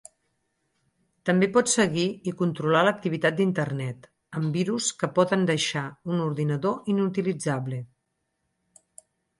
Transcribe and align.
També 1.29 1.49
pot 1.57 1.69
seguir 1.73 2.05
i 2.31 2.33
controlar 2.39 2.81
l'activitat 2.87 3.37
d'internet, 3.41 4.09
amb 4.41 4.59
virus 4.61 4.89
que 5.03 5.13
poden 5.21 5.47
deixar 5.53 5.85
un 6.15 6.27
ordinador 6.31 6.93
inutilitzable. 6.97 7.85